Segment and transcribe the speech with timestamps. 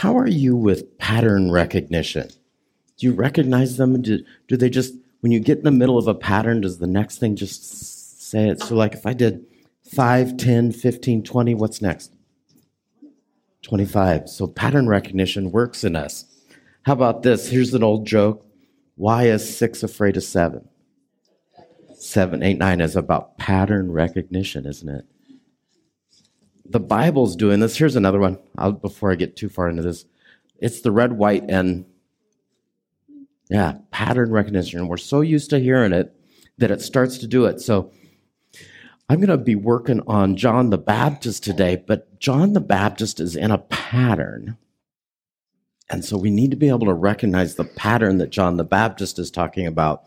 [0.00, 2.28] How are you with pattern recognition?
[2.98, 4.02] Do you recognize them?
[4.02, 6.86] Do, do they just, when you get in the middle of a pattern, does the
[6.86, 8.60] next thing just say it?
[8.60, 9.46] So, like if I did
[9.90, 12.12] 5, 10, 15, 20, what's next?
[13.62, 14.28] 25.
[14.28, 16.26] So, pattern recognition works in us.
[16.82, 17.48] How about this?
[17.48, 18.46] Here's an old joke.
[18.96, 20.68] Why is six afraid of seven?
[21.94, 25.06] Seven, eight, nine is about pattern recognition, isn't it?
[26.70, 27.76] The Bible's doing this.
[27.76, 28.38] Here's another one.
[28.56, 30.04] I'll, before I get too far into this,
[30.58, 31.84] it's the red, white, and
[33.48, 34.88] yeah, pattern recognition.
[34.88, 36.14] We're so used to hearing it
[36.58, 37.60] that it starts to do it.
[37.60, 37.92] So
[39.08, 43.36] I'm going to be working on John the Baptist today, but John the Baptist is
[43.36, 44.56] in a pattern.
[45.88, 49.18] And so we need to be able to recognize the pattern that John the Baptist
[49.20, 50.02] is talking about.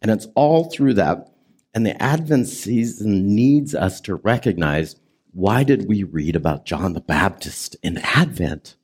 [0.00, 1.28] And it's all through that.
[1.74, 4.96] And the Advent season needs us to recognize
[5.32, 8.76] why did we read about John the Baptist in Advent?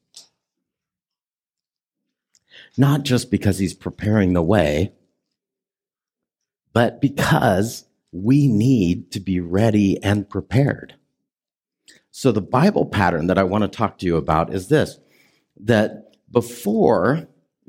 [2.77, 4.93] Not just because he's preparing the way,
[6.73, 10.95] but because we need to be ready and prepared.
[12.11, 14.99] So, the Bible pattern that I want to talk to you about is this
[15.61, 17.29] that before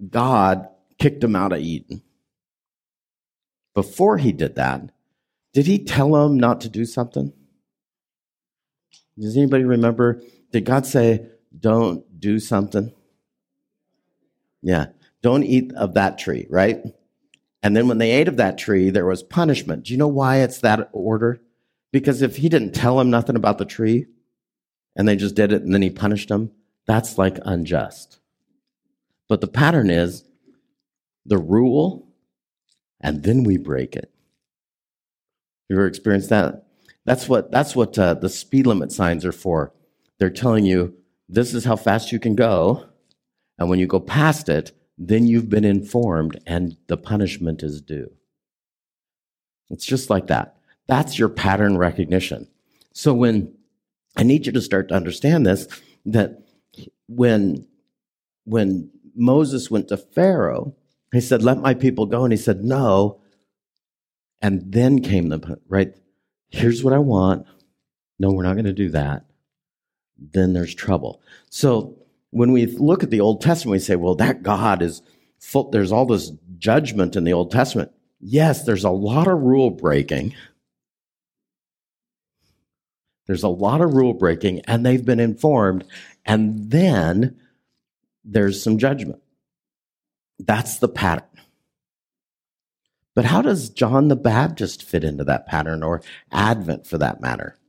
[0.10, 2.02] God kicked him out of Eden,
[3.74, 4.92] before he did that,
[5.54, 7.34] did he tell him not to do something?
[9.20, 10.22] Does anybody remember?
[10.52, 12.94] Did God say, don't do something?
[14.62, 14.88] Yeah,
[15.22, 16.82] don't eat of that tree, right?
[17.62, 19.86] And then when they ate of that tree, there was punishment.
[19.86, 21.42] Do you know why it's that order?
[21.92, 24.06] Because if he didn't tell them nothing about the tree
[24.96, 26.52] and they just did it and then he punished them,
[26.88, 28.20] that's like unjust.
[29.28, 30.24] But the pattern is
[31.26, 32.08] the rule
[33.02, 34.12] and then we break it.
[35.68, 36.69] You ever experienced that?
[37.06, 39.74] That's what that's what uh, the speed limit signs are for.
[40.20, 40.96] They're telling you
[41.28, 42.86] this is how fast you can go,
[43.58, 48.12] and when you go past it, then you've been informed and the punishment is due.
[49.70, 50.58] It's just like that.
[50.88, 52.48] That's your pattern recognition.
[52.94, 53.54] So when
[54.18, 55.68] I need you to start to understand this,
[56.06, 56.44] that
[57.08, 57.66] when
[58.46, 60.76] when Moses went to Pharaoh,
[61.14, 63.22] he said, "Let my people go," and he said, "No."
[64.42, 65.94] And then came the right.
[66.50, 67.46] Here's what I want.
[68.20, 69.26] No, we're not going to do that.
[70.18, 71.22] Then there's trouble.
[71.50, 71.98] So
[72.32, 75.02] when we look at the Old Testament, we say, well, that God is
[75.40, 77.92] full, there's all this judgment in the Old Testament.
[78.20, 80.36] Yes, there's a lot of rule breaking.
[83.28, 85.86] There's a lot of rule breaking, and they've been informed,
[86.26, 87.40] and then
[88.26, 89.22] there's some judgment.
[90.40, 91.29] That's the pattern.
[93.20, 97.60] But how does John the Baptist fit into that pattern or Advent for that matter?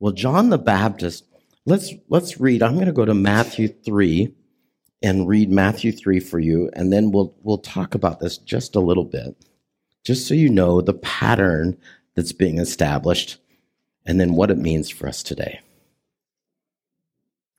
[0.00, 1.26] Well, John the Baptist
[1.66, 2.62] Let's let's read.
[2.62, 4.34] I'm going to go to Matthew 3
[5.02, 8.80] and read Matthew 3 for you and then we'll we'll talk about this just a
[8.80, 9.36] little bit.
[10.02, 11.76] Just so you know the pattern
[12.14, 13.36] that's being established
[14.06, 15.60] and then what it means for us today.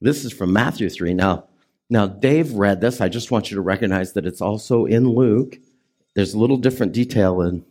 [0.02, 1.14] This is from Matthew 3.
[1.14, 1.44] Now,
[1.88, 3.00] now Dave read this.
[3.00, 5.60] I just want you to recognize that it's also in Luke.
[6.18, 7.64] There's a little different detail in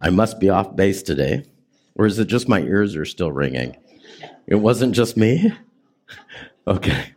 [0.00, 1.44] I must be off base today.
[1.94, 3.76] Or is it just my ears are still ringing?
[4.48, 5.52] It wasn't just me?
[6.64, 7.14] Okay.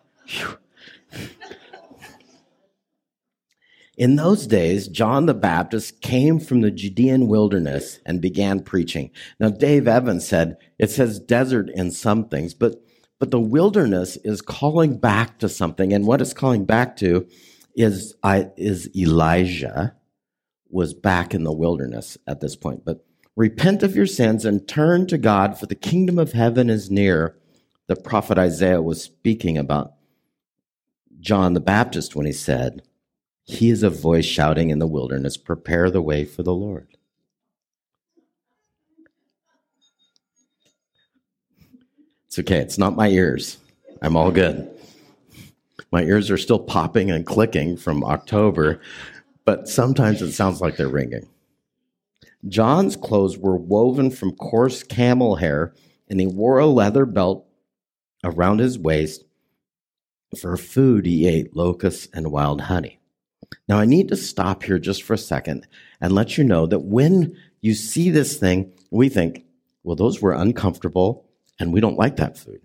[3.95, 9.11] In those days, John the Baptist came from the Judean wilderness and began preaching.
[9.39, 12.81] Now, Dave Evans said it says desert in some things, but,
[13.25, 15.91] but the wilderness is calling back to something.
[15.91, 17.27] And what it's calling back to
[17.75, 19.95] is, I, is Elijah
[20.69, 22.85] was back in the wilderness at this point.
[22.85, 23.03] But
[23.35, 27.35] repent of your sins and turn to God, for the kingdom of heaven is near.
[27.87, 29.93] The prophet Isaiah was speaking about
[31.19, 32.83] John the Baptist when he said,
[33.43, 36.95] He is a voice shouting in the wilderness, prepare the way for the Lord.
[42.35, 43.57] It's okay, it's not my ears.
[44.01, 44.69] I'm all good.
[45.91, 48.81] My ears are still popping and clicking from October
[49.45, 51.29] but sometimes it sounds like they're ringing.
[52.47, 55.73] John's clothes were woven from coarse camel hair,
[56.09, 57.47] and he wore a leather belt
[58.23, 59.23] around his waist.
[60.39, 62.99] For food, he ate locusts and wild honey.
[63.69, 65.67] Now, I need to stop here just for a second
[66.01, 69.45] and let you know that when you see this thing, we think,
[69.83, 71.24] well, those were uncomfortable
[71.59, 72.61] and we don't like that food.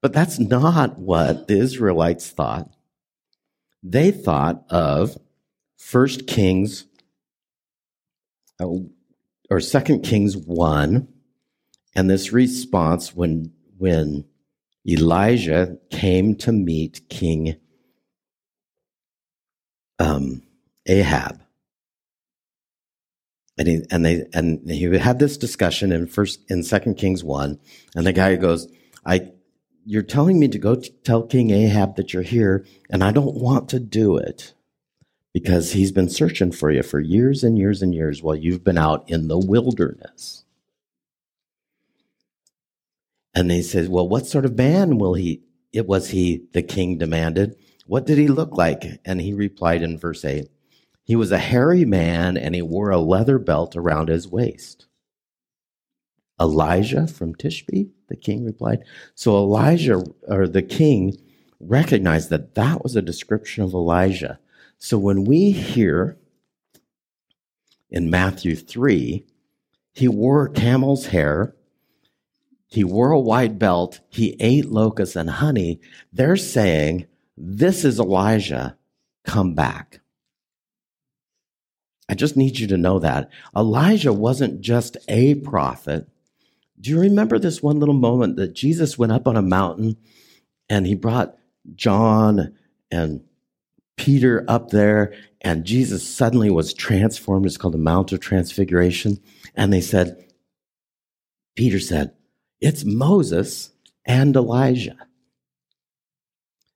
[0.00, 2.70] But that's not what the Israelites thought.
[3.82, 5.18] They thought of
[5.76, 6.86] First Kings
[8.58, 11.08] or Second Kings 1
[11.94, 14.24] And this response, when, when
[14.86, 17.56] Elijah came to meet King
[19.98, 20.42] um,
[20.86, 21.43] Ahab,
[23.56, 27.58] and he and they and he had this discussion in first in Second Kings one,
[27.94, 28.68] and the guy goes,
[29.04, 29.32] "I,
[29.84, 33.68] you're telling me to go tell King Ahab that you're here, and I don't want
[33.70, 34.54] to do it
[35.32, 38.78] because he's been searching for you for years and years and years while you've been
[38.78, 40.44] out in the wilderness."
[43.34, 45.42] And they said, Well, what sort of man will he?
[45.72, 47.56] It was he, the king demanded.
[47.86, 49.00] What did he look like?
[49.04, 50.48] And he replied in verse 8
[51.04, 54.86] He was a hairy man and he wore a leather belt around his waist.
[56.40, 58.82] Elijah from Tishbe, the king replied.
[59.14, 61.16] So Elijah, or the king,
[61.60, 64.40] recognized that that was a description of Elijah.
[64.78, 66.18] So when we hear
[67.90, 69.24] in Matthew 3,
[69.92, 71.54] he wore camel's hair
[72.74, 74.00] he wore a white belt.
[74.08, 75.80] He ate locusts and honey.
[76.12, 77.06] They're saying,
[77.36, 78.76] This is Elijah.
[79.24, 80.00] Come back.
[82.08, 83.30] I just need you to know that.
[83.56, 86.08] Elijah wasn't just a prophet.
[86.80, 89.96] Do you remember this one little moment that Jesus went up on a mountain
[90.68, 91.36] and he brought
[91.74, 92.54] John
[92.90, 93.24] and
[93.96, 97.46] Peter up there, and Jesus suddenly was transformed.
[97.46, 99.20] It's called the Mount of Transfiguration.
[99.54, 100.24] And they said,
[101.54, 102.12] Peter said,
[102.60, 103.70] it's Moses
[104.04, 104.96] and Elijah.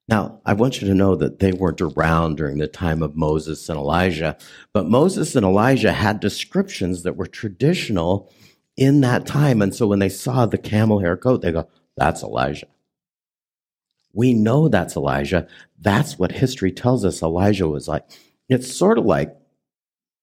[0.08, 3.68] Now, I want you to know that they weren't around during the time of Moses
[3.68, 4.38] and Elijah,
[4.72, 8.32] but Moses and Elijah had descriptions that were traditional
[8.76, 9.60] in that time.
[9.60, 12.68] And so when they saw the camel hair coat, they go, that's Elijah.
[14.14, 15.46] We know that's Elijah.
[15.78, 18.04] That's what history tells us Elijah was like.
[18.48, 19.36] It's sort of like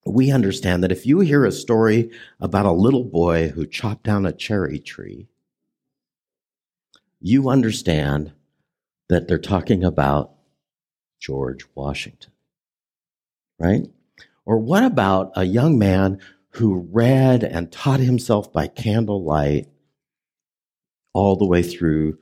[0.06, 2.10] we understand that if you hear a story
[2.40, 5.28] about a little boy who chopped down a cherry tree,
[7.20, 8.34] you understand
[9.10, 10.32] that they're talking about
[11.20, 12.32] George Washington,
[13.60, 13.88] right?
[14.46, 16.20] Or what about a young man
[16.50, 19.68] who read and taught himself by candlelight
[21.14, 22.18] all the way through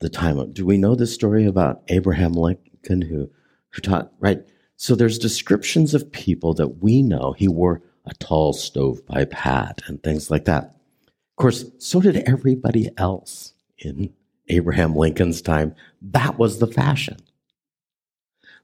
[0.00, 3.30] the time of, do we know the story about Abraham Lincoln who,
[3.70, 4.44] who taught, right?
[4.76, 7.32] So there's descriptions of people that we know.
[7.32, 10.64] He wore a tall stovepipe hat and things like that.
[11.06, 14.12] Of course, so did everybody else in
[14.48, 17.18] Abraham Lincoln's time, that was the fashion.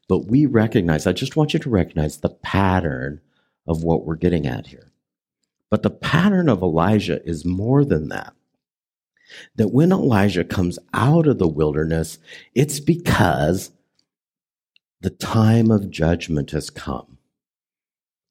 [0.08, 3.20] But we recognize, I just want you to recognize the pattern
[3.66, 4.90] of what we're getting at here.
[5.70, 8.34] But the pattern of Elijah is more than that.
[9.56, 12.18] That when Elijah comes out of the wilderness,
[12.54, 13.70] it's because
[15.02, 17.18] the time of judgment has come.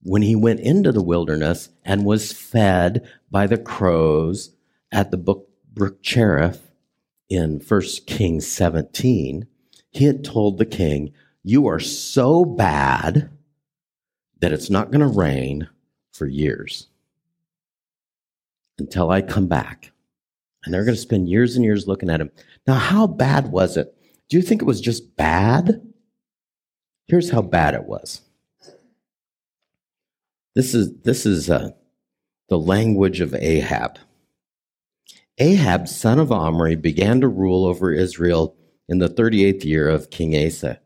[0.02, 4.52] When he went into the wilderness and was fed by the crows
[4.92, 6.67] at the brook Cherith,
[7.30, 9.48] in 1 Kings 17,
[9.92, 11.14] he had told the king,
[11.44, 13.30] You are so bad
[14.40, 15.70] that it's not going to rain
[16.12, 16.88] for years
[18.78, 19.92] until I come back.
[20.64, 22.32] And they're going to spend years and years looking at him.
[22.66, 23.96] Now, how bad was it?
[24.30, 25.82] Do you think it was just bad?
[27.06, 28.22] Here's how bad it was.
[30.56, 31.70] This is, this is uh,
[32.50, 34.00] the language of Ahab.
[35.40, 38.56] Ahab, son of Omri, began to rule over Israel
[38.90, 40.80] in the 38th year of King Asa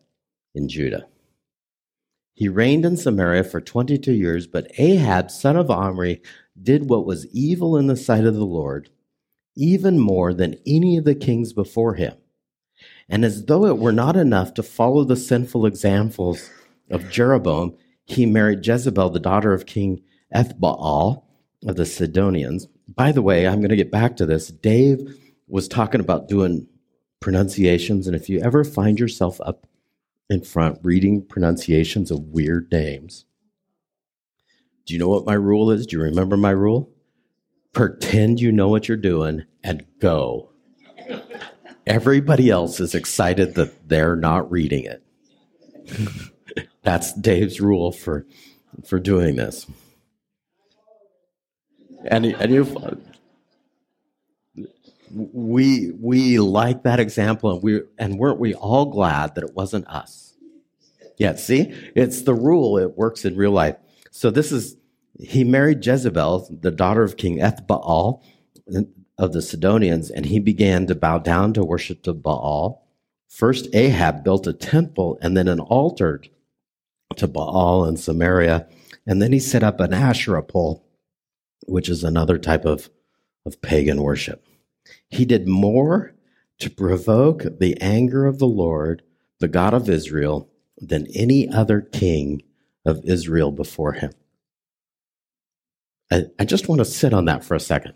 [0.54, 1.08] in Judah.
[2.34, 6.22] He reigned in Samaria for 22 years, but Ahab, son of Omri,
[6.62, 8.90] did what was evil in the sight of the Lord,
[9.56, 12.16] even more than any of the kings before him.
[13.08, 16.50] And as though it were not enough to follow the sinful examples
[16.90, 20.02] of Jeroboam, he married Jezebel, the daughter of King
[20.36, 21.24] Ethbaal
[21.66, 24.48] of the Sidonians, by the way, I'm going to get back to this.
[24.48, 25.18] Dave
[25.48, 26.68] was talking about doing
[27.20, 29.68] pronunciations, and if you ever find yourself up
[30.30, 33.26] in front reading pronunciations of weird names,
[34.86, 35.86] do you know what my rule is?
[35.86, 36.90] Do you remember my rule?
[37.74, 40.50] Pretend you know what you're doing and go.
[41.88, 45.04] Everybody else is excited that they're not reading it.
[46.84, 48.26] That's Dave's rule for
[48.86, 49.68] for doing this
[52.06, 52.66] and and you
[55.14, 59.88] we we like that example and we and weren't we all glad that it wasn't
[59.88, 60.36] us?
[61.18, 61.74] Yeah see?
[61.96, 62.78] It's the rule.
[62.78, 63.76] It works in real life.
[64.12, 64.78] So this is
[65.20, 68.22] he married jezebel the daughter of king ethbaal
[69.18, 72.88] of the sidonians and he began to bow down to worship to baal.
[73.28, 76.22] First ahab built a temple and then an altar
[77.18, 78.68] to baal in samaria
[79.06, 80.86] and then he set up an asherah pole
[81.68, 82.90] which is another type of
[83.46, 84.46] of pagan worship.
[85.10, 86.14] He did more
[86.60, 89.04] to provoke the anger of the Lord,
[89.40, 92.44] the God of Israel, than any other king
[92.86, 94.12] of Israel before him.
[96.12, 97.94] I, I just want to sit on that for a second.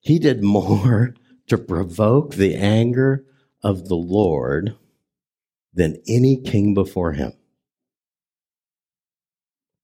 [0.00, 1.14] He did more
[1.48, 3.24] to provoke the anger
[3.62, 4.76] of the Lord
[5.72, 7.32] than any king before him.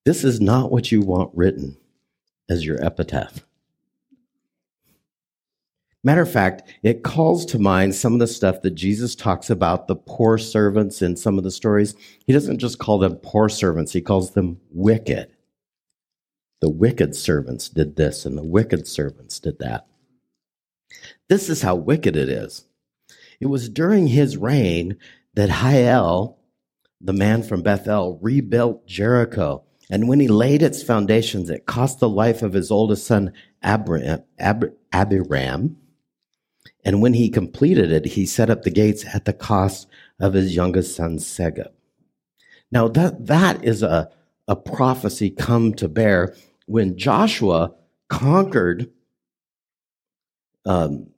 [0.05, 1.77] This is not what you want written
[2.51, 3.47] as your epitaph.
[6.03, 9.87] Matter of fact, it calls to mind some of the stuff that Jesus talks about
[9.87, 11.95] the poor servants in some of the stories.
[12.27, 15.31] He doesn't just call them poor servants, he calls them wicked.
[16.61, 19.87] The wicked servants did this, and the wicked servants did that.
[21.29, 22.65] This is how wicked it is.
[23.39, 24.97] It was during his reign
[25.35, 26.37] that Hiel,
[27.01, 29.65] the man from Bethel, rebuilt Jericho.
[29.91, 33.33] And when he laid its foundations, it cost the life of his oldest son,
[33.63, 34.23] Abiram.
[34.39, 35.77] Abiram.
[36.85, 39.89] And when he completed it, he set up the gates at the cost
[40.21, 41.73] of his youngest son, Segub.
[42.71, 44.09] Now, that, that is a,
[44.47, 46.35] a prophecy come to bear
[46.67, 47.75] when Joshua
[48.09, 48.91] conquered
[50.65, 51.09] um,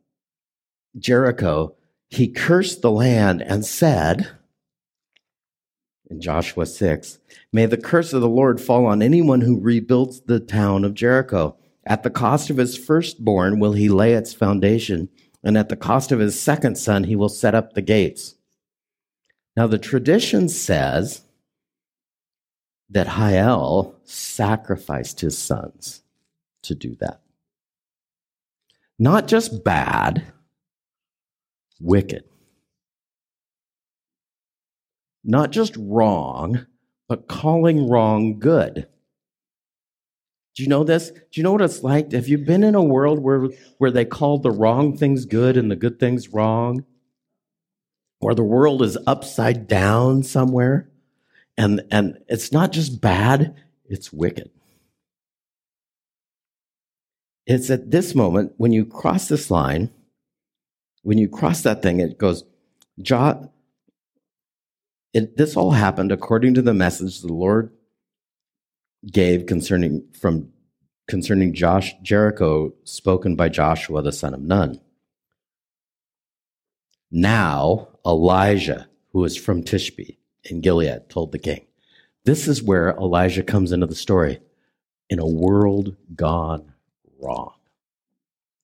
[0.99, 1.75] Jericho,
[2.09, 4.29] he cursed the land and said,
[6.13, 7.19] in Joshua 6,
[7.53, 11.57] May the curse of the Lord fall on anyone who rebuilds the town of Jericho.
[11.85, 15.11] At the cost of his firstborn will he lay its foundation,
[15.43, 18.37] and at the cost of his second son he will set up the gates.
[19.55, 21.23] Now, the tradition says
[22.89, 26.03] that Hiel sacrificed his sons
[26.63, 27.21] to do that.
[28.99, 30.33] Not just bad,
[31.81, 32.25] wicked.
[35.25, 36.67] Not just wrong,
[37.09, 38.87] but calling wrong good.
[40.55, 41.11] Do you know this?
[41.11, 42.13] Do you know what it's like?
[42.13, 43.49] Have you been in a world where,
[43.79, 46.85] where they call the wrong things good and the good things wrong?
[48.19, 50.91] Where the world is upside down somewhere?
[51.57, 53.55] And, and it's not just bad,
[53.87, 54.51] it's wicked.
[57.47, 59.91] It's at this moment when you cross this line,
[61.03, 62.45] when you cross that thing, it goes,
[63.01, 63.51] John,
[65.13, 67.73] it, this all happened according to the message the Lord
[69.11, 70.51] gave concerning from
[71.09, 74.81] concerning Josh Jericho spoken by Joshua the son of Nun.
[77.11, 81.67] Now Elijah, who is from Tishbe in Gilead, told the king.
[82.25, 84.41] This is where Elijah comes into the story
[85.11, 86.73] in a world gone
[87.21, 87.55] wrong.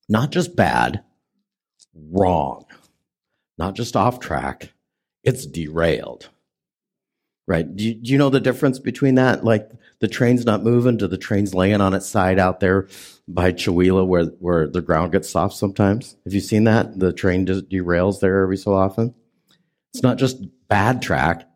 [0.07, 1.03] Not just bad,
[1.93, 2.65] wrong.
[3.57, 4.73] Not just off track,
[5.23, 6.29] it's derailed.
[7.49, 7.75] Right?
[7.75, 9.43] Do you, do you know the difference between that?
[9.43, 12.87] Like the train's not moving to the train's laying on its side out there
[13.27, 16.15] by Chewelah where, where the ground gets soft sometimes.
[16.25, 16.99] Have you seen that?
[16.99, 19.15] The train just derails there every so often.
[19.95, 21.49] It's not just bad track,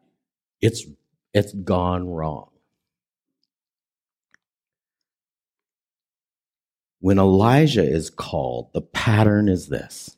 [0.62, 0.84] it's
[1.32, 2.50] it's gone wrong.
[7.02, 10.18] When Elijah is called, the pattern is this.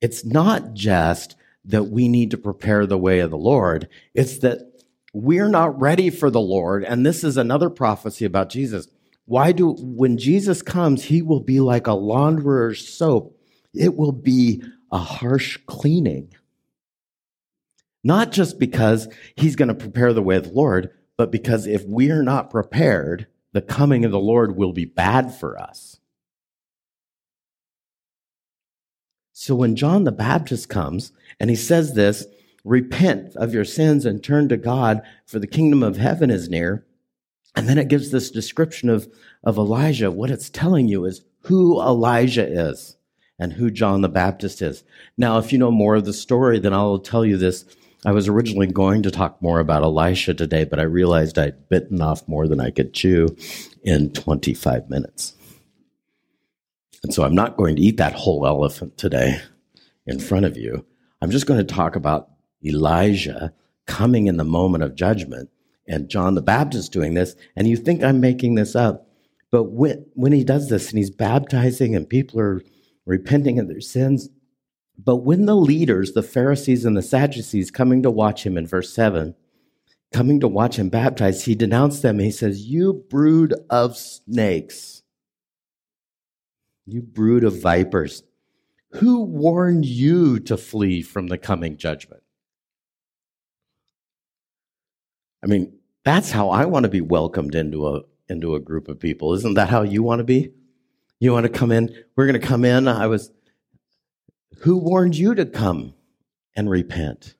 [0.00, 3.88] It's not just that we need to prepare the way of the Lord.
[4.14, 4.60] It's that
[5.12, 6.84] we're not ready for the Lord.
[6.84, 8.88] And this is another prophecy about Jesus.
[9.24, 13.38] Why do, when Jesus comes, he will be like a launderer's soap.
[13.74, 16.34] It will be a harsh cleaning.
[18.04, 21.84] Not just because he's going to prepare the way of the Lord, but because if
[21.86, 26.00] we're not prepared, the coming of the Lord will be bad for us.
[29.42, 32.26] So when John the Baptist comes and he says this,
[32.64, 36.86] repent of your sins and turn to God, for the kingdom of heaven is near.
[37.56, 40.12] And then it gives this description of, of Elijah.
[40.12, 42.96] What it's telling you is who Elijah is
[43.36, 44.84] and who John the Baptist is.
[45.18, 47.64] Now, if you know more of the story, then I'll tell you this
[48.06, 52.00] I was originally going to talk more about Elisha today, but I realized I'd bitten
[52.00, 53.36] off more than I could chew
[53.82, 55.34] in 25 minutes.
[57.02, 59.40] And so I'm not going to eat that whole elephant today
[60.06, 60.86] in front of you.
[61.20, 62.30] I'm just going to talk about
[62.64, 63.52] Elijah
[63.86, 65.50] coming in the moment of judgment
[65.88, 67.34] and John the Baptist doing this.
[67.56, 69.08] And you think I'm making this up.
[69.50, 72.62] But when, when he does this and he's baptizing and people are
[73.04, 74.28] repenting of their sins,
[74.98, 78.94] but when the leaders, the Pharisees and the Sadducees, coming to watch him in verse
[78.94, 79.34] 7,
[80.12, 82.18] coming to watch him baptize, he denounced them.
[82.18, 85.01] He says, You brood of snakes,
[86.86, 88.22] you brood of vipers,
[88.92, 92.22] who warned you to flee from the coming judgment?
[95.42, 95.72] I mean,
[96.04, 99.34] that's how I want to be welcomed into a, into a group of people.
[99.34, 100.52] Isn't that how you want to be?
[101.20, 101.94] You want to come in?
[102.16, 102.88] We're going to come in.
[102.88, 103.30] I was,
[104.58, 105.94] who warned you to come
[106.54, 107.36] and repent?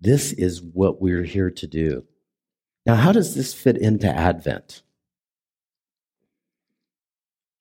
[0.00, 2.04] This is what we're here to do.
[2.84, 4.82] Now, how does this fit into Advent?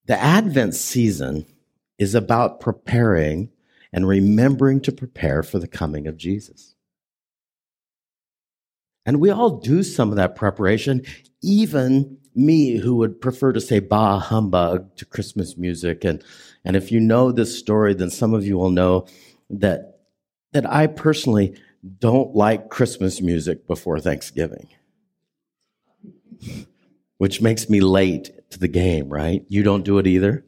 [0.05, 1.45] The Advent season
[1.97, 3.49] is about preparing
[3.91, 6.75] and remembering to prepare for the coming of Jesus.
[9.05, 11.03] And we all do some of that preparation,
[11.41, 16.03] even me who would prefer to say bah humbug to Christmas music.
[16.03, 16.23] And,
[16.65, 19.05] and if you know this story, then some of you will know
[19.49, 19.99] that,
[20.51, 21.55] that I personally
[21.99, 24.69] don't like Christmas music before Thanksgiving,
[27.23, 29.45] which makes me late to the game, right?
[29.47, 30.43] You don't do it either?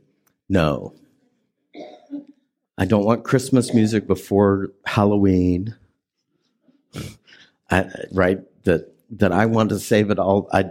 [0.50, 0.94] No.
[2.78, 5.74] I don't want Christmas music before Halloween.
[7.72, 8.40] I, right?
[8.66, 10.50] That that I want to save it all.
[10.52, 10.66] I,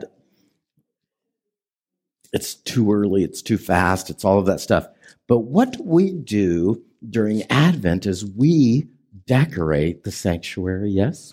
[2.34, 3.24] it's too early.
[3.24, 4.10] It's too fast.
[4.10, 4.86] It's all of that stuff.
[5.26, 8.88] But what we do during Advent is we
[9.26, 10.90] decorate the sanctuary.
[10.90, 11.32] Yes.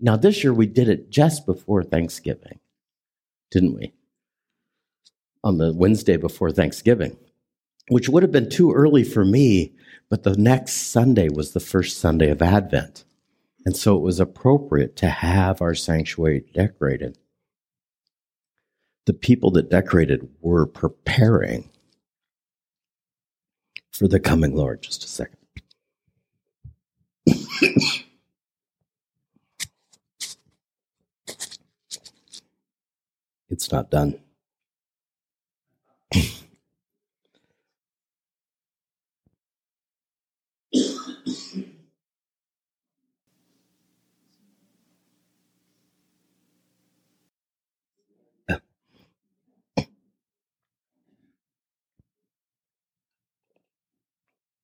[0.00, 2.58] Now this year we did it just before Thanksgiving,
[3.54, 3.94] didn't we?
[5.42, 7.16] On the Wednesday before Thanksgiving,
[7.88, 9.74] which would have been too early for me
[10.14, 13.04] but the next Sunday was the first Sunday of Advent.
[13.66, 17.18] And so it was appropriate to have our sanctuary decorated.
[19.06, 21.70] The people that decorated were preparing
[23.90, 24.82] for the coming Lord.
[24.82, 25.38] Just a second.
[33.54, 34.20] It's not done.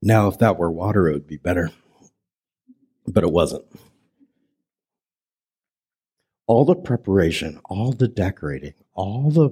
[0.02, 1.72] Now, if that were water, it would be better,
[3.06, 3.64] but it wasn't.
[6.50, 9.50] All the preparation, all the decorating, all the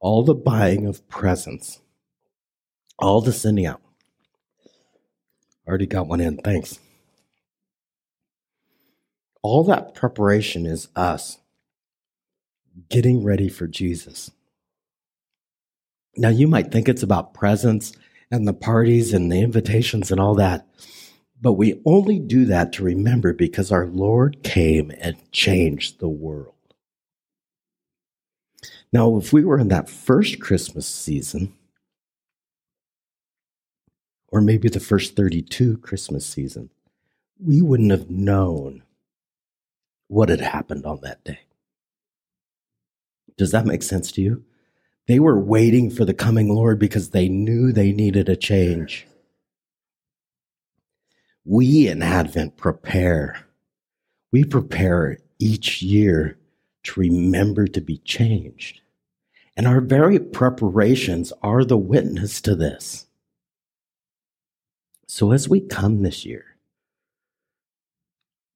[0.00, 1.82] all the buying of presents,
[2.98, 3.82] all the sending out.
[5.68, 6.78] Already got one in, thanks.
[9.42, 11.36] All that preparation is us
[12.88, 14.30] getting ready for Jesus.
[16.16, 17.92] Now, you might think it's about presents
[18.30, 20.66] and the parties and the invitations and all that.
[21.42, 26.54] But we only do that to remember because our Lord came and changed the world.
[28.92, 31.52] Now, if we were in that first Christmas season,
[34.28, 36.70] or maybe the first 32 Christmas season,
[37.44, 38.84] we wouldn't have known
[40.06, 41.40] what had happened on that day.
[43.36, 44.44] Does that make sense to you?
[45.08, 49.08] They were waiting for the coming Lord because they knew they needed a change.
[51.44, 53.46] We in Advent prepare.
[54.30, 56.38] We prepare each year
[56.84, 58.80] to remember to be changed.
[59.56, 63.06] And our very preparations are the witness to this.
[65.06, 66.44] So as we come this year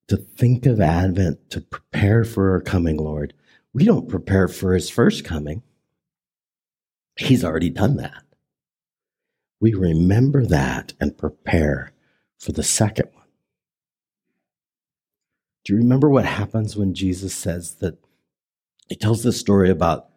[0.08, 3.34] to think of Advent, to prepare for our coming Lord,
[3.74, 5.62] we don't prepare for his first coming.
[7.16, 8.22] He's already done that.
[9.60, 11.92] We remember that and prepare
[12.38, 13.24] for the second one.
[15.64, 17.98] Do you remember what happens when Jesus says that
[18.88, 20.08] he tells the story about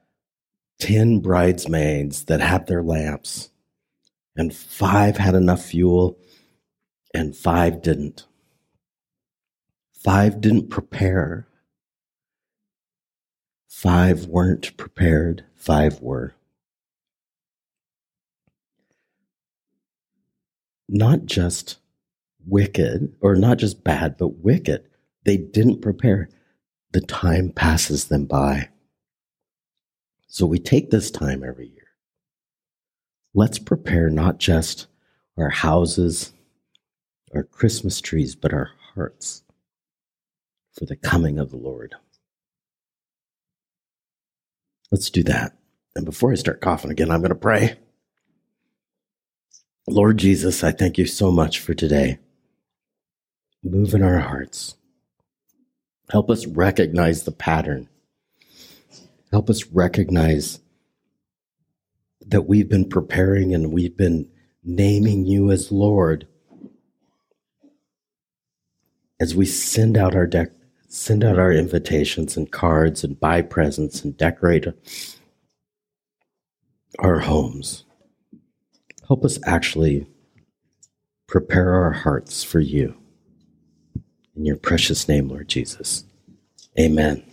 [0.79, 3.49] 10 bridesmaids that had their lamps,
[4.36, 6.17] and five had enough fuel,
[7.13, 8.25] and five didn't?
[9.91, 11.47] Five didn't prepare.
[13.67, 15.45] Five weren't prepared.
[15.55, 16.34] Five were.
[20.89, 21.77] not just
[22.49, 24.83] wicked or not just bad, but wicked.
[25.25, 26.29] They didn't prepare.
[26.91, 28.69] The time passes them by.
[30.27, 31.88] So we take this time every year.
[33.33, 34.88] Let's prepare not just
[35.38, 36.33] our houses,
[37.33, 39.43] our Christmas trees, but our hearts
[40.73, 41.95] for the coming of the Lord.
[44.91, 45.55] Let's do that.
[45.95, 47.77] And before I start coughing again, I'm going to pray.
[49.88, 52.19] Lord Jesus, I thank you so much for today.
[53.63, 54.76] Move in our hearts.
[56.12, 57.88] Help us recognize the pattern.
[59.32, 60.60] Help us recognize
[62.26, 64.30] that we've been preparing and we've been
[64.63, 66.28] naming you as Lord
[69.19, 70.30] as we send out our
[70.88, 74.65] send out our invitations and cards and buy presents and decorate
[77.00, 77.84] our homes.
[79.08, 80.08] Help us actually
[81.28, 82.98] prepare our hearts for you.
[84.39, 86.06] In your precious name, Lord Jesus.
[86.80, 87.28] Amen.